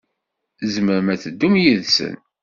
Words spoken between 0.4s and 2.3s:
Tzemrem ad teddum yid-sen.